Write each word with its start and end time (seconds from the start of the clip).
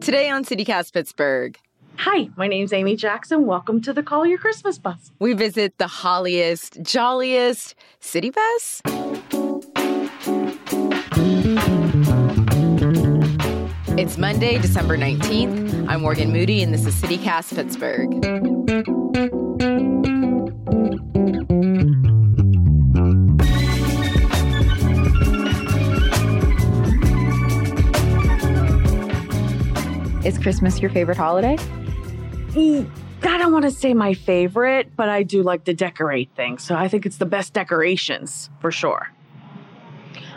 Today 0.00 0.30
on 0.30 0.44
CityCast 0.44 0.92
Pittsburgh, 0.92 1.58
Hi, 1.96 2.30
my 2.36 2.46
name's 2.46 2.72
Amy 2.72 2.96
Jackson. 2.96 3.44
Welcome 3.44 3.82
to 3.82 3.92
the 3.92 4.02
Collier 4.02 4.38
Christmas 4.38 4.78
Bus. 4.78 5.12
we 5.18 5.34
visit 5.34 5.76
the 5.76 5.86
holliest, 5.86 6.80
jolliest 6.82 7.74
city 8.00 8.30
bus. 8.30 8.80
It's 13.98 14.16
Monday, 14.16 14.58
December 14.58 14.96
19th. 14.96 15.86
I'm 15.88 16.00
Morgan 16.00 16.32
Moody, 16.32 16.62
and 16.62 16.72
this 16.72 16.86
is 16.86 16.94
CityCast 16.94 17.54
Pittsburgh. 17.54 18.08
Is 30.30 30.38
Christmas 30.38 30.80
your 30.80 30.92
favorite 30.92 31.16
holiday? 31.16 31.56
Mm, 32.50 32.88
I 33.24 33.36
don't 33.36 33.52
want 33.52 33.64
to 33.64 33.70
say 33.72 33.94
my 33.94 34.14
favorite, 34.14 34.94
but 34.94 35.08
I 35.08 35.24
do 35.24 35.42
like 35.42 35.64
to 35.64 35.74
decorate 35.74 36.30
things. 36.36 36.62
So 36.62 36.76
I 36.76 36.86
think 36.86 37.04
it's 37.04 37.16
the 37.16 37.26
best 37.26 37.52
decorations 37.52 38.48
for 38.60 38.70
sure. 38.70 39.10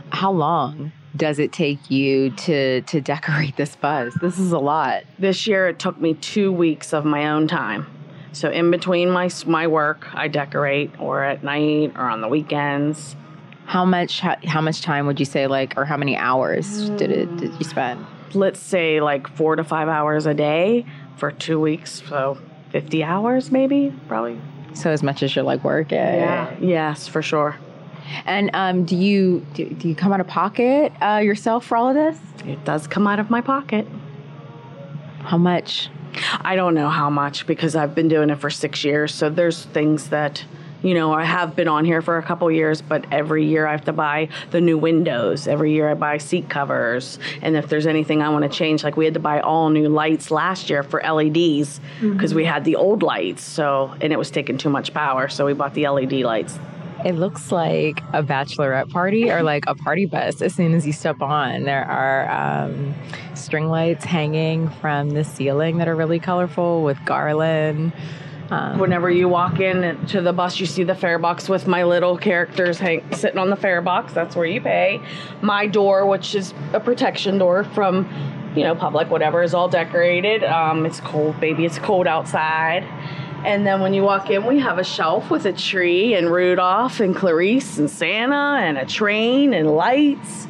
How 0.09 0.31
long 0.31 0.93
does 1.15 1.37
it 1.37 1.51
take 1.51 1.91
you 1.91 2.31
to 2.31 2.81
to 2.81 3.01
decorate 3.01 3.55
this 3.55 3.75
bus? 3.75 4.15
This 4.19 4.39
is 4.39 4.51
a 4.51 4.57
lot. 4.57 5.03
This 5.19 5.45
year 5.45 5.67
it 5.67 5.77
took 5.77 6.01
me 6.01 6.15
two 6.15 6.51
weeks 6.51 6.91
of 6.91 7.05
my 7.05 7.29
own 7.29 7.47
time. 7.47 7.85
So 8.31 8.49
in 8.49 8.71
between 8.71 9.11
my 9.11 9.29
my 9.45 9.67
work, 9.67 10.07
I 10.15 10.27
decorate, 10.27 10.89
or 10.99 11.23
at 11.23 11.43
night, 11.43 11.91
or 11.95 12.09
on 12.09 12.21
the 12.21 12.27
weekends. 12.27 13.15
How 13.65 13.85
much 13.85 14.21
how, 14.21 14.37
how 14.43 14.61
much 14.61 14.81
time 14.81 15.05
would 15.05 15.19
you 15.19 15.27
say 15.27 15.45
like 15.45 15.75
or 15.77 15.85
how 15.85 15.97
many 15.97 16.17
hours 16.17 16.89
did 16.97 17.11
it 17.11 17.37
did 17.37 17.53
you 17.59 17.63
spend? 17.63 18.03
Let's 18.35 18.59
say 18.59 19.01
like 19.01 19.27
four 19.27 19.55
to 19.55 19.63
five 19.63 19.87
hours 19.87 20.25
a 20.25 20.33
day 20.33 20.85
for 21.17 21.31
two 21.31 21.59
weeks. 21.59 22.03
So 22.07 22.37
fifty 22.71 23.03
hours, 23.03 23.51
maybe, 23.51 23.93
probably. 24.07 24.39
So 24.73 24.89
as 24.89 25.03
much 25.03 25.21
as 25.23 25.35
you're 25.35 25.45
like 25.45 25.63
working. 25.63 25.97
Yeah. 25.97 26.55
Yes, 26.59 27.07
for 27.07 27.21
sure. 27.21 27.55
And 28.25 28.49
um, 28.53 28.85
do 28.85 28.95
you 28.95 29.45
do, 29.53 29.69
do 29.69 29.87
you 29.87 29.95
come 29.95 30.11
out 30.11 30.19
of 30.19 30.27
pocket 30.27 30.91
uh, 31.01 31.21
yourself 31.23 31.65
for 31.65 31.77
all 31.77 31.89
of 31.89 31.95
this? 31.95 32.19
It 32.45 32.63
does 32.65 32.87
come 32.87 33.07
out 33.07 33.19
of 33.19 33.29
my 33.29 33.41
pocket. 33.41 33.87
How 35.19 35.37
much? 35.37 35.89
I 36.41 36.55
don't 36.55 36.75
know 36.75 36.89
how 36.89 37.09
much 37.09 37.47
because 37.47 37.75
I've 37.75 37.95
been 37.95 38.07
doing 38.07 38.29
it 38.29 38.39
for 38.39 38.49
six 38.49 38.83
years. 38.83 39.13
So 39.13 39.29
there's 39.29 39.65
things 39.65 40.09
that, 40.09 40.45
you 40.83 40.93
know, 40.93 41.13
I 41.13 41.23
have 41.23 41.55
been 41.55 41.69
on 41.69 41.85
here 41.85 42.01
for 42.01 42.17
a 42.17 42.23
couple 42.23 42.51
years, 42.51 42.81
but 42.81 43.05
every 43.11 43.45
year 43.45 43.65
I 43.65 43.71
have 43.71 43.85
to 43.85 43.93
buy 43.93 44.27
the 44.51 44.59
new 44.59 44.77
windows. 44.77 45.47
Every 45.47 45.71
year 45.71 45.89
I 45.89 45.93
buy 45.93 46.17
seat 46.17 46.49
covers. 46.49 47.17
And 47.41 47.55
if 47.55 47.69
there's 47.69 47.87
anything 47.87 48.21
I 48.21 48.29
want 48.29 48.43
to 48.43 48.49
change, 48.49 48.83
like 48.83 48.97
we 48.97 49.05
had 49.05 49.13
to 49.13 49.19
buy 49.19 49.39
all 49.39 49.69
new 49.69 49.87
lights 49.87 50.29
last 50.29 50.69
year 50.69 50.83
for 50.83 51.01
LEDs 51.01 51.79
because 52.01 52.33
we 52.33 52.43
had 52.43 52.65
the 52.65 52.75
old 52.75 53.01
lights. 53.01 53.43
So, 53.43 53.95
and 54.01 54.11
it 54.11 54.19
was 54.19 54.29
taking 54.29 54.57
too 54.57 54.69
much 54.69 54.93
power. 54.93 55.29
So 55.29 55.45
we 55.45 55.53
bought 55.53 55.73
the 55.73 55.87
LED 55.87 56.13
lights. 56.13 56.59
It 57.05 57.13
looks 57.13 57.51
like 57.51 57.99
a 58.13 58.23
bachelorette 58.23 58.89
party 58.89 59.31
or 59.31 59.41
like 59.53 59.65
a 59.67 59.75
party 59.75 60.05
bus. 60.05 60.41
As 60.41 60.53
soon 60.53 60.73
as 60.73 60.85
you 60.85 60.93
step 60.93 61.21
on, 61.21 61.63
there 61.63 61.85
are 61.85 62.29
um, 62.65 62.93
string 63.35 63.69
lights 63.69 64.03
hanging 64.03 64.69
from 64.69 65.11
the 65.11 65.23
ceiling 65.23 65.77
that 65.77 65.87
are 65.87 65.95
really 65.95 66.19
colorful 66.19 66.83
with 66.83 66.97
garland. 67.05 67.93
Um, 68.49 68.77
Whenever 68.77 69.09
you 69.09 69.29
walk 69.29 69.59
in 69.59 70.05
to 70.07 70.21
the 70.21 70.33
bus, 70.33 70.59
you 70.59 70.65
see 70.65 70.83
the 70.83 70.95
fare 70.95 71.17
box 71.17 71.47
with 71.47 71.65
my 71.67 71.83
little 71.83 72.17
characters 72.17 72.77
hang, 72.79 73.03
sitting 73.13 73.37
on 73.37 73.49
the 73.49 73.55
fare 73.55 73.81
box. 73.81 74.13
That's 74.13 74.35
where 74.35 74.45
you 74.45 74.61
pay. 74.61 75.01
My 75.41 75.65
door, 75.65 76.05
which 76.05 76.35
is 76.35 76.53
a 76.73 76.79
protection 76.79 77.37
door 77.37 77.63
from, 77.63 78.07
you 78.55 78.63
know, 78.63 78.75
public, 78.75 79.09
whatever, 79.09 79.41
is 79.43 79.53
all 79.53 79.69
decorated. 79.69 80.43
Um, 80.43 80.85
it's 80.85 80.99
cold, 80.99 81.39
baby. 81.39 81.65
It's 81.65 81.79
cold 81.79 82.05
outside. 82.05 82.83
And 83.45 83.67
then 83.67 83.81
when 83.81 83.93
you 83.93 84.03
walk 84.03 84.29
in, 84.29 84.45
we 84.45 84.59
have 84.59 84.79
a 84.79 84.83
shelf 84.83 85.29
with 85.29 85.45
a 85.45 85.53
tree 85.53 86.15
and 86.15 86.31
Rudolph 86.31 86.99
and 86.99 87.15
Clarice 87.15 87.77
and 87.77 87.89
Santa 87.89 88.57
and 88.61 88.77
a 88.77 88.85
train 88.85 89.53
and 89.53 89.69
lights. 89.75 90.47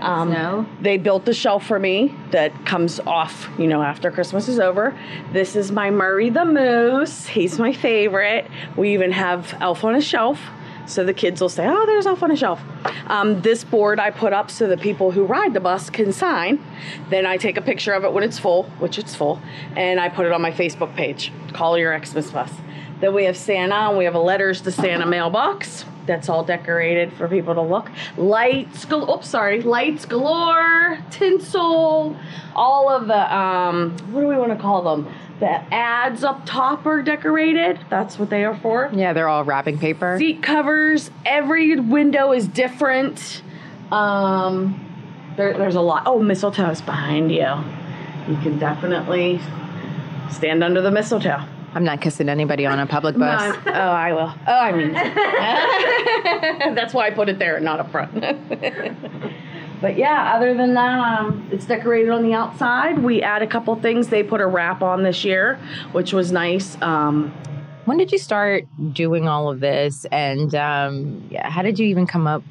Um, 0.00 0.30
snow. 0.30 0.66
They 0.80 0.96
built 0.96 1.24
the 1.24 1.34
shelf 1.34 1.66
for 1.66 1.78
me 1.78 2.14
that 2.30 2.64
comes 2.64 3.00
off, 3.00 3.48
you 3.58 3.66
know, 3.66 3.82
after 3.82 4.12
Christmas 4.12 4.46
is 4.46 4.60
over. 4.60 4.96
This 5.32 5.56
is 5.56 5.72
my 5.72 5.90
Murray 5.90 6.30
the 6.30 6.44
Moose. 6.44 7.26
He's 7.26 7.58
my 7.58 7.72
favorite. 7.72 8.48
We 8.76 8.94
even 8.94 9.10
have 9.10 9.56
Elf 9.60 9.82
on 9.82 9.96
a 9.96 10.00
Shelf. 10.00 10.40
So 10.86 11.04
the 11.04 11.14
kids 11.14 11.40
will 11.40 11.48
say, 11.48 11.66
oh, 11.68 11.86
there's 11.86 12.06
off 12.06 12.22
on 12.22 12.30
a 12.30 12.36
Shelf. 12.36 12.60
Um, 13.06 13.42
this 13.42 13.64
board 13.64 13.98
I 13.98 14.10
put 14.10 14.32
up 14.32 14.50
so 14.50 14.66
the 14.66 14.76
people 14.76 15.10
who 15.10 15.24
ride 15.24 15.52
the 15.52 15.60
bus 15.60 15.90
can 15.90 16.12
sign. 16.12 16.64
Then 17.10 17.26
I 17.26 17.36
take 17.36 17.56
a 17.56 17.62
picture 17.62 17.92
of 17.92 18.04
it 18.04 18.12
when 18.12 18.22
it's 18.22 18.38
full, 18.38 18.64
which 18.78 18.98
it's 18.98 19.14
full, 19.14 19.40
and 19.74 19.98
I 19.98 20.08
put 20.08 20.26
it 20.26 20.32
on 20.32 20.40
my 20.40 20.52
Facebook 20.52 20.94
page. 20.94 21.32
Collier 21.52 21.98
Xmas 22.04 22.30
bus. 22.30 22.52
Then 23.00 23.14
we 23.14 23.24
have 23.24 23.36
Santa, 23.36 23.74
and 23.74 23.98
we 23.98 24.04
have 24.04 24.14
a 24.14 24.20
letters 24.20 24.62
to 24.62 24.70
Santa 24.70 25.06
mailbox. 25.06 25.84
That's 26.06 26.28
all 26.28 26.44
decorated 26.44 27.12
for 27.12 27.28
people 27.28 27.54
to 27.54 27.60
look. 27.60 27.90
Lights, 28.16 28.84
gal- 28.84 29.10
oops, 29.12 29.28
sorry, 29.28 29.60
lights 29.62 30.06
galore, 30.06 30.98
tinsel, 31.10 32.16
all 32.54 32.88
of 32.88 33.08
the 33.08 33.36
um, 33.36 33.96
what 34.12 34.20
do 34.20 34.28
we 34.28 34.36
want 34.36 34.52
to 34.52 34.58
call 34.58 34.82
them? 34.82 35.12
The 35.40 35.50
ads 35.74 36.24
up 36.24 36.46
top 36.46 36.86
are 36.86 37.02
decorated. 37.02 37.78
That's 37.90 38.18
what 38.18 38.30
they 38.30 38.44
are 38.44 38.56
for. 38.56 38.90
yeah, 38.94 39.12
they're 39.12 39.28
all 39.28 39.44
wrapping 39.44 39.78
paper. 39.78 40.16
Seat 40.18 40.42
covers. 40.42 41.10
Every 41.26 41.78
window 41.78 42.32
is 42.32 42.48
different. 42.48 43.42
Um, 43.92 44.82
there, 45.36 45.56
there's 45.56 45.74
a 45.74 45.80
lot. 45.82 46.04
Oh, 46.06 46.20
mistletoe 46.22 46.70
is 46.70 46.80
behind 46.80 47.30
you. 47.30 47.46
You 48.28 48.36
can 48.42 48.58
definitely 48.58 49.40
stand 50.30 50.64
under 50.64 50.80
the 50.80 50.90
mistletoe. 50.90 51.42
I'm 51.74 51.84
not 51.84 52.00
kissing 52.00 52.30
anybody 52.30 52.64
on 52.64 52.78
a 52.78 52.86
public 52.86 53.18
bus. 53.18 53.54
No, 53.66 53.72
oh, 53.72 53.72
I 53.72 54.12
will. 54.14 54.32
Oh, 54.46 54.58
I 54.58 54.72
mean, 54.72 54.92
that's 56.74 56.94
why 56.94 57.06
I 57.08 57.10
put 57.10 57.28
it 57.28 57.38
there, 57.38 57.60
not 57.60 57.80
up 57.80 57.92
front. 57.92 58.14
but 59.80 59.96
yeah, 59.98 60.34
other 60.34 60.54
than 60.54 60.74
that, 60.74 60.98
um, 60.98 61.48
it's 61.52 61.66
decorated 61.66 62.10
on 62.10 62.22
the 62.22 62.32
outside. 62.32 62.98
We 62.98 63.22
add 63.22 63.42
a 63.42 63.46
couple 63.46 63.74
things. 63.76 64.08
They 64.08 64.22
put 64.22 64.40
a 64.40 64.46
wrap 64.46 64.82
on 64.82 65.02
this 65.02 65.24
year, 65.24 65.58
which 65.92 66.12
was 66.12 66.32
nice. 66.32 66.80
Um, 66.80 67.32
When 67.84 67.98
did 67.98 68.10
you 68.10 68.18
start 68.18 68.64
doing 68.92 69.28
all 69.28 69.48
of 69.48 69.60
this, 69.60 70.06
and 70.06 70.54
um, 70.54 71.28
yeah, 71.30 71.48
how 71.48 71.62
did 71.62 71.78
you 71.78 71.86
even 71.86 72.06
come 72.06 72.26
up 72.26 72.42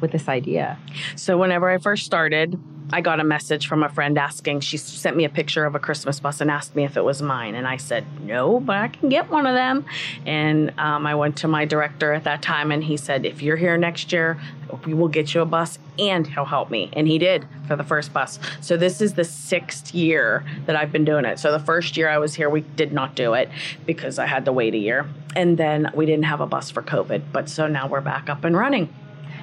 with 0.00 0.10
this 0.10 0.26
idea? 0.28 0.78
So 1.16 1.36
whenever 1.36 1.68
I 1.68 1.76
first 1.76 2.06
started, 2.06 2.58
I 2.92 3.02
got 3.02 3.20
a 3.20 3.24
message 3.24 3.68
from 3.68 3.82
a 3.82 3.88
friend 3.88 4.18
asking, 4.18 4.60
she 4.60 4.76
sent 4.76 5.16
me 5.16 5.24
a 5.24 5.28
picture 5.28 5.64
of 5.64 5.74
a 5.74 5.78
Christmas 5.78 6.18
bus 6.18 6.40
and 6.40 6.50
asked 6.50 6.74
me 6.74 6.84
if 6.84 6.96
it 6.96 7.04
was 7.04 7.22
mine. 7.22 7.54
And 7.54 7.68
I 7.68 7.76
said, 7.76 8.04
no, 8.22 8.58
but 8.58 8.76
I 8.76 8.88
can 8.88 9.08
get 9.08 9.30
one 9.30 9.46
of 9.46 9.54
them. 9.54 9.84
And 10.26 10.72
um, 10.76 11.06
I 11.06 11.14
went 11.14 11.36
to 11.36 11.48
my 11.48 11.66
director 11.66 12.12
at 12.12 12.24
that 12.24 12.42
time 12.42 12.72
and 12.72 12.82
he 12.82 12.96
said, 12.96 13.24
if 13.24 13.42
you're 13.42 13.56
here 13.56 13.76
next 13.76 14.12
year, 14.12 14.40
we 14.84 14.94
will 14.94 15.08
get 15.08 15.34
you 15.34 15.40
a 15.40 15.46
bus 15.46 15.78
and 15.98 16.26
he'll 16.26 16.44
help 16.44 16.70
me. 16.70 16.90
And 16.92 17.06
he 17.06 17.18
did 17.18 17.46
for 17.66 17.76
the 17.76 17.84
first 17.84 18.12
bus. 18.12 18.38
So 18.60 18.76
this 18.76 19.00
is 19.00 19.14
the 19.14 19.24
sixth 19.24 19.94
year 19.94 20.44
that 20.66 20.76
I've 20.76 20.92
been 20.92 21.04
doing 21.04 21.24
it. 21.24 21.38
So 21.38 21.52
the 21.52 21.60
first 21.60 21.96
year 21.96 22.08
I 22.08 22.18
was 22.18 22.34
here, 22.34 22.48
we 22.48 22.60
did 22.60 22.92
not 22.92 23.14
do 23.14 23.34
it 23.34 23.48
because 23.86 24.18
I 24.18 24.26
had 24.26 24.44
to 24.46 24.52
wait 24.52 24.74
a 24.74 24.78
year. 24.78 25.08
And 25.36 25.56
then 25.58 25.90
we 25.94 26.06
didn't 26.06 26.24
have 26.24 26.40
a 26.40 26.46
bus 26.46 26.70
for 26.70 26.82
COVID. 26.82 27.22
But 27.32 27.48
so 27.48 27.66
now 27.66 27.88
we're 27.88 28.00
back 28.00 28.28
up 28.28 28.44
and 28.44 28.56
running. 28.56 28.92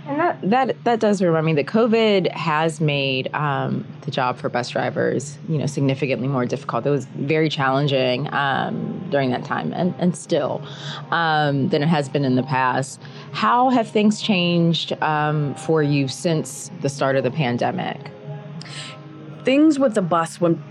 And 0.07 0.19
that 0.19 0.49
that 0.49 0.83
that 0.85 0.99
does 0.99 1.21
remind 1.21 1.45
me 1.45 1.53
that 1.53 1.65
COVID 1.65 2.31
has 2.31 2.79
made 2.79 3.29
um, 3.33 3.85
the 4.01 4.11
job 4.11 4.37
for 4.37 4.47
bus 4.47 4.69
drivers, 4.69 5.37
you 5.49 5.57
know, 5.57 5.65
significantly 5.65 6.27
more 6.27 6.45
difficult. 6.45 6.85
It 6.85 6.91
was 6.91 7.05
very 7.05 7.49
challenging 7.49 8.31
um, 8.33 9.05
during 9.09 9.31
that 9.31 9.43
time, 9.43 9.73
and 9.73 9.93
and 9.99 10.15
still 10.15 10.65
um, 11.11 11.69
than 11.69 11.83
it 11.83 11.87
has 11.87 12.07
been 12.07 12.23
in 12.23 12.35
the 12.35 12.43
past. 12.43 13.01
How 13.33 13.69
have 13.69 13.89
things 13.89 14.21
changed 14.21 14.93
um, 15.03 15.55
for 15.55 15.83
you 15.83 16.07
since 16.07 16.71
the 16.81 16.89
start 16.89 17.15
of 17.15 17.23
the 17.23 17.31
pandemic? 17.31 18.11
things 19.47 19.79
with 19.79 19.95
the 19.95 20.01
bus 20.01 20.41
when 20.41 20.61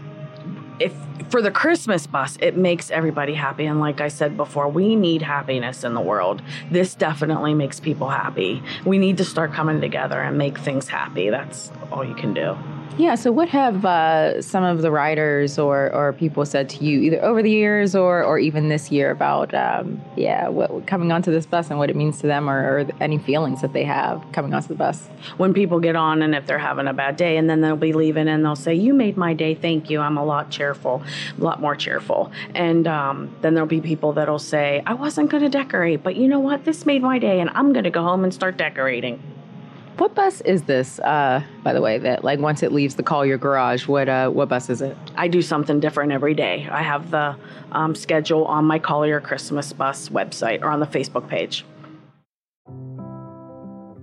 if 0.78 0.94
for 1.30 1.42
the 1.42 1.50
Christmas 1.50 2.06
bus, 2.06 2.38
it 2.40 2.56
makes 2.56 2.90
everybody 2.90 3.34
happy. 3.34 3.66
And 3.66 3.80
like 3.80 4.00
I 4.00 4.08
said 4.08 4.36
before, 4.36 4.68
we 4.68 4.94
need 4.94 5.22
happiness 5.22 5.84
in 5.84 5.94
the 5.94 6.00
world. 6.00 6.42
This 6.70 6.94
definitely 6.94 7.54
makes 7.54 7.80
people 7.80 8.08
happy. 8.08 8.62
We 8.84 8.98
need 8.98 9.16
to 9.18 9.24
start 9.24 9.52
coming 9.52 9.80
together 9.80 10.20
and 10.20 10.38
make 10.38 10.58
things 10.58 10.88
happy. 10.88 11.30
That's 11.30 11.72
all 11.90 12.04
you 12.04 12.14
can 12.14 12.32
do. 12.32 12.56
Yeah. 12.98 13.14
So, 13.14 13.30
what 13.30 13.50
have 13.50 13.84
uh, 13.84 14.40
some 14.40 14.64
of 14.64 14.80
the 14.80 14.90
writers 14.90 15.58
or, 15.58 15.92
or 15.92 16.14
people 16.14 16.46
said 16.46 16.70
to 16.70 16.84
you, 16.84 17.00
either 17.00 17.22
over 17.22 17.42
the 17.42 17.50
years 17.50 17.94
or, 17.94 18.24
or 18.24 18.38
even 18.38 18.68
this 18.68 18.90
year, 18.90 19.10
about 19.10 19.52
um, 19.52 20.00
yeah, 20.16 20.48
what, 20.48 20.86
coming 20.86 21.12
onto 21.12 21.30
this 21.30 21.44
bus 21.44 21.68
and 21.68 21.78
what 21.78 21.90
it 21.90 21.96
means 21.96 22.20
to 22.20 22.26
them, 22.26 22.48
or, 22.48 22.78
or 22.78 22.86
any 23.00 23.18
feelings 23.18 23.60
that 23.60 23.74
they 23.74 23.84
have 23.84 24.24
coming 24.32 24.54
onto 24.54 24.68
the 24.68 24.74
bus? 24.74 25.08
When 25.36 25.52
people 25.52 25.78
get 25.78 25.94
on 25.94 26.22
and 26.22 26.34
if 26.34 26.46
they're 26.46 26.58
having 26.58 26.86
a 26.86 26.94
bad 26.94 27.16
day, 27.16 27.36
and 27.36 27.50
then 27.50 27.60
they'll 27.60 27.76
be 27.76 27.92
leaving 27.92 28.28
and 28.28 28.42
they'll 28.42 28.56
say, 28.56 28.74
You 28.74 28.94
made 28.94 29.18
my 29.18 29.34
day. 29.34 29.54
Thank 29.54 29.90
you. 29.90 30.00
I'm 30.00 30.16
a 30.16 30.24
lot 30.24 30.50
cheerful, 30.50 31.02
a 31.38 31.44
lot 31.44 31.60
more 31.60 31.76
cheerful. 31.76 32.32
And 32.54 32.86
um, 32.86 33.36
then 33.42 33.52
there'll 33.52 33.68
be 33.68 33.82
people 33.82 34.14
that'll 34.14 34.38
say, 34.38 34.82
I 34.86 34.94
wasn't 34.94 35.30
going 35.30 35.42
to 35.42 35.50
decorate, 35.50 36.02
but 36.02 36.16
you 36.16 36.28
know 36.28 36.40
what? 36.40 36.64
This 36.64 36.86
made 36.86 37.02
my 37.02 37.18
day, 37.18 37.40
and 37.40 37.50
I'm 37.50 37.74
going 37.74 37.84
to 37.84 37.90
go 37.90 38.02
home 38.02 38.24
and 38.24 38.32
start 38.32 38.56
decorating. 38.56 39.20
What 39.98 40.14
bus 40.14 40.42
is 40.42 40.62
this, 40.62 40.98
uh, 41.00 41.42
by 41.62 41.72
the 41.72 41.80
way, 41.80 41.96
that 41.98 42.22
like 42.22 42.38
once 42.38 42.62
it 42.62 42.70
leaves 42.70 42.96
the 42.96 43.02
Collier 43.02 43.38
garage, 43.38 43.88
what 43.88 44.10
uh, 44.10 44.28
what 44.28 44.50
bus 44.50 44.68
is 44.68 44.82
it? 44.82 44.94
I 45.16 45.26
do 45.26 45.40
something 45.40 45.80
different 45.80 46.12
every 46.12 46.34
day. 46.34 46.68
I 46.70 46.82
have 46.82 47.10
the 47.10 47.34
um, 47.72 47.94
schedule 47.94 48.44
on 48.44 48.66
my 48.66 48.78
Collier 48.78 49.22
Christmas 49.22 49.72
bus 49.72 50.10
website 50.10 50.60
or 50.60 50.68
on 50.68 50.80
the 50.80 50.86
Facebook 50.86 51.28
page. 51.28 51.64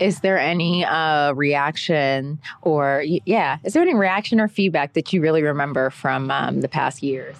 Is 0.00 0.20
there 0.20 0.38
any 0.38 0.84
uh, 0.84 1.32
reaction 1.34 2.40
or, 2.62 3.04
yeah, 3.06 3.58
is 3.64 3.74
there 3.74 3.82
any 3.82 3.94
reaction 3.94 4.40
or 4.40 4.48
feedback 4.48 4.94
that 4.94 5.12
you 5.12 5.20
really 5.20 5.42
remember 5.42 5.90
from 5.90 6.30
um, 6.30 6.62
the 6.62 6.68
past 6.68 7.02
years? 7.02 7.36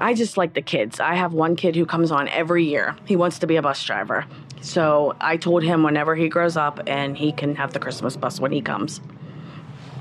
I 0.00 0.14
just 0.14 0.36
like 0.36 0.54
the 0.54 0.62
kids. 0.62 1.00
I 1.00 1.14
have 1.16 1.34
one 1.34 1.54
kid 1.54 1.76
who 1.76 1.84
comes 1.84 2.10
on 2.10 2.28
every 2.28 2.64
year. 2.64 2.96
He 3.04 3.14
wants 3.14 3.38
to 3.40 3.46
be 3.46 3.56
a 3.56 3.62
bus 3.62 3.84
driver. 3.84 4.24
So 4.60 5.14
I 5.20 5.36
told 5.36 5.62
him 5.62 5.82
whenever 5.82 6.16
he 6.16 6.28
grows 6.28 6.56
up 6.56 6.80
and 6.86 7.16
he 7.16 7.32
can 7.32 7.56
have 7.56 7.72
the 7.72 7.78
Christmas 7.78 8.16
bus 8.16 8.40
when 8.40 8.52
he 8.52 8.62
comes. 8.62 9.00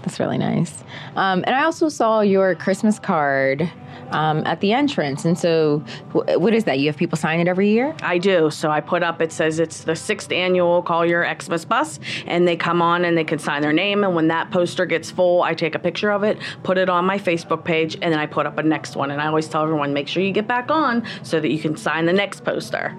That's 0.08 0.22
really 0.22 0.38
nice. 0.38 0.86
Um, 1.18 1.44
and 1.46 1.54
I 1.54 1.66
also 1.66 1.90
saw 1.90 2.22
your 2.22 2.56
Christmas 2.56 2.98
card 2.98 3.70
um, 4.12 4.42
at 4.46 4.62
the 4.62 4.72
entrance. 4.72 5.26
And 5.26 5.38
so, 5.38 5.80
what 6.14 6.54
is 6.54 6.64
that? 6.64 6.80
You 6.80 6.88
have 6.88 6.96
people 6.96 7.18
sign 7.18 7.42
it 7.42 7.48
every 7.50 7.68
year? 7.68 7.94
I 8.02 8.18
do. 8.18 8.50
So 8.50 8.72
I 8.72 8.80
put 8.80 9.04
up, 9.04 9.22
it 9.22 9.34
says 9.34 9.60
it's 9.60 9.84
the 9.84 9.98
sixth 9.98 10.32
annual 10.32 10.82
Collier 10.82 11.28
Xmas 11.42 11.66
bus, 11.66 12.00
and 12.26 12.48
they 12.48 12.56
come 12.56 12.82
on 12.82 13.04
and 13.04 13.18
they 13.18 13.26
can 13.26 13.38
sign 13.38 13.62
their 13.62 13.74
name. 13.74 14.06
And 14.06 14.16
when 14.16 14.30
that 14.30 14.50
poster 14.50 14.86
gets 14.86 15.12
full, 15.12 15.42
I 15.44 15.54
take 15.54 15.76
a 15.76 15.80
picture 15.80 16.10
of 16.10 16.24
it, 16.24 16.38
put 16.64 16.78
it 16.78 16.88
on 16.88 17.04
my 17.04 17.20
Facebook 17.20 17.66
page, 17.66 17.96
and 17.96 18.14
then 18.14 18.20
I 18.20 18.28
put 18.28 18.46
up 18.46 18.58
a 18.58 18.64
next 18.64 18.96
one. 18.96 19.12
And 19.12 19.22
I 19.22 19.28
always 19.28 19.50
tell 19.50 19.62
everyone, 19.62 19.92
make 19.92 20.08
sure 20.08 20.24
you 20.24 20.32
get 20.32 20.48
back 20.48 20.72
on 20.72 21.06
so 21.22 21.42
that 21.42 21.52
you 21.52 21.60
can 21.60 21.76
sign 21.76 22.06
the 22.06 22.14
next 22.14 22.46
poster. 22.46 22.92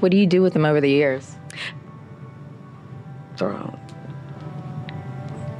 What 0.00 0.10
do 0.10 0.18
you 0.18 0.26
do 0.26 0.42
with 0.42 0.52
them 0.52 0.66
over 0.66 0.82
the 0.82 0.90
years? 0.90 1.36
Throw, 3.38 3.74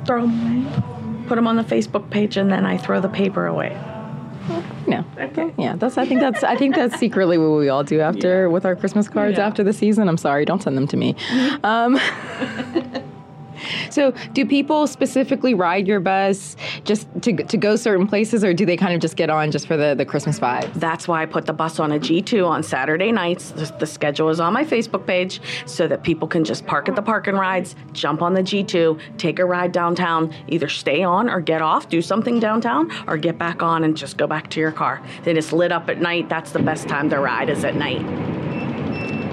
throw 0.04 0.22
them 0.22 0.66
away. 0.66 1.26
Put 1.28 1.36
them 1.36 1.46
on 1.46 1.56
the 1.56 1.62
Facebook 1.62 2.10
page, 2.10 2.36
and 2.36 2.50
then 2.50 2.66
I 2.66 2.76
throw 2.76 3.00
the 3.00 3.08
paper 3.08 3.46
away. 3.46 3.78
No. 4.86 5.04
Okay. 5.18 5.54
Yeah, 5.58 5.76
that's. 5.76 5.96
I 5.96 6.04
think 6.06 6.20
that's. 6.20 6.42
I 6.42 6.56
think 6.56 6.74
that's 6.74 6.98
secretly 6.98 7.38
what 7.38 7.50
we 7.50 7.68
all 7.68 7.84
do 7.84 8.00
after 8.00 8.42
yeah. 8.42 8.46
with 8.48 8.64
our 8.64 8.74
Christmas 8.74 9.08
cards 9.08 9.38
yeah. 9.38 9.46
after 9.46 9.62
the 9.62 9.72
season. 9.72 10.08
I'm 10.08 10.16
sorry, 10.16 10.44
don't 10.44 10.62
send 10.62 10.76
them 10.76 10.88
to 10.88 10.96
me. 10.96 11.14
Um, 11.62 12.00
So, 13.92 14.12
do 14.32 14.46
people 14.46 14.86
specifically 14.86 15.54
ride 15.54 15.86
your 15.86 16.00
bus 16.00 16.56
just 16.84 17.08
to, 17.22 17.32
to 17.36 17.56
go 17.56 17.76
certain 17.76 18.06
places, 18.06 18.44
or 18.44 18.54
do 18.54 18.64
they 18.66 18.76
kind 18.76 18.94
of 18.94 19.00
just 19.00 19.16
get 19.16 19.30
on 19.30 19.50
just 19.50 19.66
for 19.66 19.76
the, 19.76 19.94
the 19.94 20.04
Christmas 20.04 20.38
vibe? 20.38 20.72
That's 20.74 21.08
why 21.08 21.22
I 21.22 21.26
put 21.26 21.46
the 21.46 21.52
bus 21.52 21.78
on 21.80 21.92
a 21.92 21.98
G2 21.98 22.46
on 22.46 22.62
Saturday 22.62 23.12
nights. 23.12 23.50
The, 23.50 23.74
the 23.78 23.86
schedule 23.86 24.28
is 24.28 24.40
on 24.40 24.52
my 24.52 24.64
Facebook 24.64 25.06
page 25.06 25.40
so 25.66 25.86
that 25.88 26.02
people 26.02 26.28
can 26.28 26.44
just 26.44 26.66
park 26.66 26.88
at 26.88 26.96
the 26.96 27.02
parking 27.02 27.34
rides, 27.34 27.74
jump 27.92 28.22
on 28.22 28.34
the 28.34 28.42
G2, 28.42 29.18
take 29.18 29.38
a 29.38 29.44
ride 29.44 29.72
downtown, 29.72 30.34
either 30.48 30.68
stay 30.68 31.02
on 31.02 31.28
or 31.28 31.40
get 31.40 31.62
off, 31.62 31.88
do 31.88 32.02
something 32.02 32.40
downtown, 32.40 32.90
or 33.08 33.16
get 33.16 33.38
back 33.38 33.62
on 33.62 33.84
and 33.84 33.96
just 33.96 34.16
go 34.16 34.26
back 34.26 34.50
to 34.50 34.60
your 34.60 34.72
car. 34.72 35.02
Then 35.24 35.36
it's 35.36 35.52
lit 35.52 35.72
up 35.72 35.88
at 35.88 36.00
night. 36.00 36.28
That's 36.28 36.52
the 36.52 36.60
best 36.60 36.88
time 36.88 37.10
to 37.10 37.18
ride 37.18 37.48
is 37.50 37.64
at 37.64 37.74
night. 37.74 38.04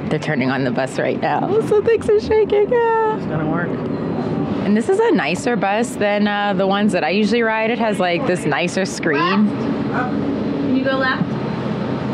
They're 0.10 0.20
turning 0.20 0.50
on 0.50 0.64
the 0.64 0.72
bus 0.72 0.98
right 1.00 1.20
now, 1.20 1.60
so 1.68 1.82
things 1.82 2.10
are 2.10 2.20
shaking. 2.20 2.72
Yeah. 2.72 3.18
It's 3.18 3.26
gonna 3.26 3.50
work. 3.52 3.97
And 4.68 4.76
this 4.76 4.90
is 4.90 5.00
a 5.00 5.12
nicer 5.12 5.56
bus 5.56 5.96
than 5.96 6.28
uh, 6.28 6.52
the 6.52 6.68
ones 6.68 6.92
that 6.92 7.02
I 7.02 7.12
usually 7.12 7.42
ride. 7.42 7.72
It 7.72 7.80
has 7.80 8.02
like 8.02 8.28
this 8.28 8.44
nicer 8.44 8.84
screen. 8.84 9.48
Can 9.48 10.76
you 10.76 10.84
go 10.84 10.98
left? 10.98 11.24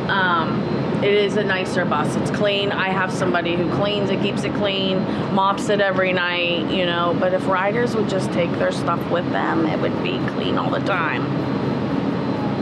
Um, 0.07 0.61
it 1.03 1.15
is 1.15 1.35
a 1.35 1.43
nicer 1.43 1.83
bus. 1.83 2.15
It's 2.15 2.29
clean. 2.29 2.71
I 2.71 2.89
have 2.89 3.11
somebody 3.11 3.55
who 3.55 3.67
cleans 3.71 4.11
it, 4.11 4.21
keeps 4.21 4.43
it 4.43 4.53
clean, 4.53 4.99
mops 5.33 5.69
it 5.69 5.81
every 5.81 6.13
night, 6.13 6.69
you 6.69 6.85
know. 6.85 7.17
But 7.19 7.33
if 7.33 7.47
riders 7.47 7.95
would 7.95 8.07
just 8.07 8.31
take 8.33 8.51
their 8.59 8.71
stuff 8.71 9.01
with 9.09 9.27
them, 9.31 9.65
it 9.65 9.79
would 9.79 10.03
be 10.03 10.19
clean 10.33 10.59
all 10.59 10.69
the 10.69 10.85
time. 10.85 11.23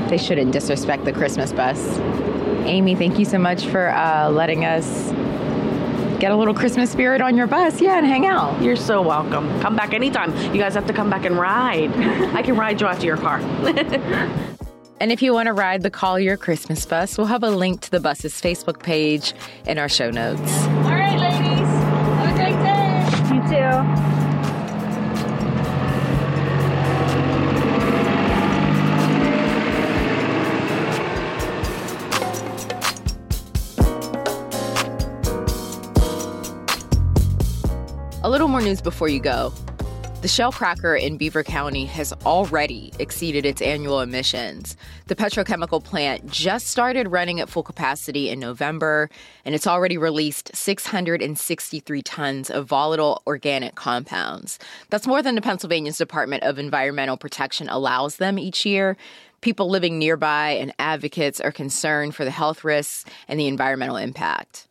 They 0.07 0.17
shouldn't 0.17 0.53
disrespect 0.53 1.03
the 1.03 1.11
Christmas 1.11 1.51
bus. 1.51 1.97
Amy, 2.63 2.95
thank 2.95 3.19
you 3.19 3.25
so 3.25 3.39
much 3.39 3.65
for 3.65 3.89
uh, 3.89 4.29
letting 4.29 4.63
us 4.63 5.11
get 6.21 6.31
a 6.31 6.35
little 6.35 6.53
Christmas 6.53 6.91
spirit 6.91 7.19
on 7.19 7.35
your 7.35 7.47
bus, 7.47 7.81
yeah, 7.81 7.97
and 7.97 8.05
hang 8.05 8.27
out. 8.27 8.61
You're 8.61 8.75
so 8.75 9.01
welcome. 9.01 9.59
Come 9.59 9.75
back 9.75 9.91
anytime. 9.91 10.31
You 10.53 10.61
guys 10.61 10.75
have 10.75 10.85
to 10.85 10.93
come 10.93 11.09
back 11.09 11.25
and 11.25 11.35
ride. 11.35 11.91
I 12.35 12.43
can 12.43 12.55
ride 12.55 12.79
you 12.79 12.85
out 12.85 12.99
to 12.99 13.07
your 13.07 13.17
car. 13.17 13.39
And 14.99 15.11
if 15.11 15.23
you 15.23 15.33
want 15.33 15.47
to 15.47 15.53
ride 15.53 15.81
the 15.81 15.89
Collier 15.89 16.37
Christmas 16.37 16.85
bus, 16.85 17.17
we'll 17.17 17.25
have 17.25 17.41
a 17.41 17.49
link 17.49 17.81
to 17.81 17.89
the 17.89 17.99
bus's 17.99 18.39
Facebook 18.39 18.83
page 18.83 19.33
in 19.65 19.79
our 19.79 19.89
show 19.89 20.11
notes. 20.11 20.39
All 20.39 20.93
right, 20.93 21.17
ladies. 21.17 21.67
Have 22.19 22.29
a 22.29 22.37
great 22.37 22.53
day. 22.61 23.35
You 23.35 24.05
too. 24.05 24.10
Little 38.31 38.47
more 38.47 38.61
news 38.61 38.79
before 38.79 39.09
you 39.09 39.19
go. 39.19 39.51
The 40.21 40.29
Shell 40.29 40.53
cracker 40.53 40.95
in 40.95 41.17
Beaver 41.17 41.43
County 41.43 41.83
has 41.87 42.13
already 42.25 42.93
exceeded 42.97 43.45
its 43.45 43.61
annual 43.61 43.99
emissions. 43.99 44.77
The 45.07 45.17
petrochemical 45.17 45.83
plant 45.83 46.31
just 46.31 46.67
started 46.67 47.09
running 47.09 47.41
at 47.41 47.49
full 47.49 47.63
capacity 47.63 48.29
in 48.29 48.39
November, 48.39 49.09
and 49.43 49.53
it's 49.53 49.67
already 49.67 49.97
released 49.97 50.55
663 50.55 52.01
tons 52.03 52.49
of 52.49 52.67
volatile 52.67 53.21
organic 53.27 53.75
compounds. 53.75 54.59
That's 54.89 55.07
more 55.07 55.21
than 55.21 55.35
the 55.35 55.41
Pennsylvania's 55.41 55.97
Department 55.97 56.43
of 56.43 56.57
Environmental 56.57 57.17
Protection 57.17 57.67
allows 57.67 58.15
them 58.15 58.39
each 58.39 58.65
year. 58.65 58.95
People 59.41 59.69
living 59.69 59.99
nearby 59.99 60.51
and 60.51 60.73
advocates 60.79 61.41
are 61.41 61.51
concerned 61.51 62.15
for 62.15 62.23
the 62.23 62.31
health 62.31 62.63
risks 62.63 63.03
and 63.27 63.37
the 63.37 63.47
environmental 63.47 63.97
impact. 63.97 64.69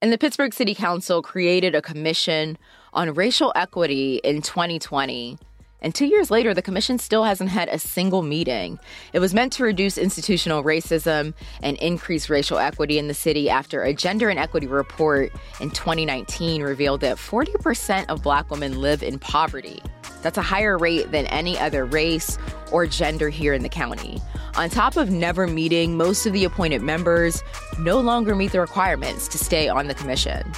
And 0.00 0.12
the 0.12 0.18
Pittsburgh 0.18 0.54
City 0.54 0.74
Council 0.74 1.20
created 1.20 1.74
a 1.74 1.82
commission 1.82 2.58
on 2.92 3.14
racial 3.14 3.52
equity 3.54 4.16
in 4.22 4.42
2020. 4.42 5.38
And 5.82 5.92
two 5.92 6.06
years 6.06 6.30
later, 6.30 6.54
the 6.54 6.62
commission 6.62 6.98
still 6.98 7.24
hasn't 7.24 7.50
had 7.50 7.68
a 7.68 7.78
single 7.78 8.22
meeting. 8.22 8.78
It 9.12 9.18
was 9.18 9.34
meant 9.34 9.52
to 9.54 9.64
reduce 9.64 9.98
institutional 9.98 10.62
racism 10.62 11.34
and 11.60 11.76
increase 11.78 12.30
racial 12.30 12.58
equity 12.58 12.98
in 12.98 13.08
the 13.08 13.14
city 13.14 13.50
after 13.50 13.82
a 13.82 13.92
gender 13.92 14.30
inequity 14.30 14.68
report 14.68 15.32
in 15.60 15.70
2019 15.70 16.62
revealed 16.62 17.00
that 17.00 17.16
40% 17.16 18.06
of 18.08 18.22
black 18.22 18.48
women 18.48 18.80
live 18.80 19.02
in 19.02 19.18
poverty. 19.18 19.82
That's 20.22 20.38
a 20.38 20.42
higher 20.42 20.78
rate 20.78 21.10
than 21.10 21.26
any 21.26 21.58
other 21.58 21.84
race 21.84 22.38
or 22.70 22.86
gender 22.86 23.28
here 23.28 23.52
in 23.52 23.64
the 23.64 23.68
county. 23.68 24.22
On 24.54 24.70
top 24.70 24.96
of 24.96 25.10
never 25.10 25.48
meeting, 25.48 25.96
most 25.96 26.26
of 26.26 26.32
the 26.32 26.44
appointed 26.44 26.82
members 26.82 27.42
no 27.80 27.98
longer 27.98 28.36
meet 28.36 28.52
the 28.52 28.60
requirements 28.60 29.26
to 29.28 29.38
stay 29.38 29.68
on 29.68 29.88
the 29.88 29.94
commission. 29.94 30.52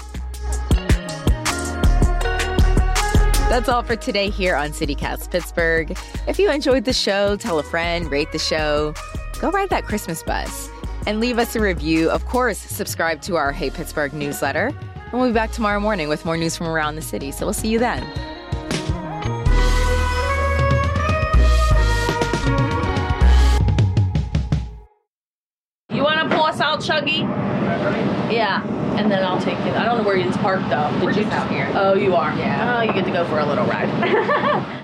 That's 3.54 3.68
all 3.68 3.84
for 3.84 3.94
today 3.94 4.30
here 4.30 4.56
on 4.56 4.70
CityCast 4.70 5.30
Pittsburgh. 5.30 5.96
If 6.26 6.40
you 6.40 6.50
enjoyed 6.50 6.84
the 6.84 6.92
show, 6.92 7.36
tell 7.36 7.60
a 7.60 7.62
friend, 7.62 8.10
rate 8.10 8.32
the 8.32 8.38
show, 8.40 8.94
go 9.40 9.52
ride 9.52 9.70
that 9.70 9.84
Christmas 9.84 10.24
bus, 10.24 10.68
and 11.06 11.20
leave 11.20 11.38
us 11.38 11.54
a 11.54 11.60
review. 11.60 12.10
Of 12.10 12.26
course, 12.26 12.58
subscribe 12.58 13.22
to 13.22 13.36
our 13.36 13.52
Hey 13.52 13.70
Pittsburgh 13.70 14.12
newsletter. 14.12 14.72
And 14.96 15.12
we'll 15.12 15.28
be 15.28 15.32
back 15.32 15.52
tomorrow 15.52 15.78
morning 15.78 16.08
with 16.08 16.24
more 16.24 16.36
news 16.36 16.56
from 16.56 16.66
around 16.66 16.96
the 16.96 17.02
city. 17.02 17.30
So 17.30 17.46
we'll 17.46 17.52
see 17.52 17.68
you 17.68 17.78
then. 17.78 18.02
You 25.90 26.02
want 26.02 26.28
to 26.28 26.36
pull 26.36 26.46
us 26.46 26.60
out, 26.60 26.80
Chuggy? 26.80 28.13
Yeah, 28.30 28.62
and 28.96 29.10
then 29.10 29.22
I'll 29.22 29.40
take 29.40 29.58
it. 29.60 29.74
I 29.74 29.84
don't 29.84 29.98
know 29.98 30.04
where 30.04 30.16
it's 30.16 30.36
parked 30.38 30.68
though. 30.70 30.90
Did 30.92 31.02
We're 31.02 31.10
you 31.10 31.22
just 31.24 31.32
out 31.32 31.50
here. 31.50 31.70
Oh, 31.74 31.94
you 31.94 32.14
are. 32.14 32.34
Yeah. 32.36 32.78
Oh, 32.78 32.82
you 32.82 32.92
get 32.92 33.04
to 33.04 33.12
go 33.12 33.24
for 33.26 33.38
a 33.38 33.46
little 33.46 33.66
ride. 33.66 34.80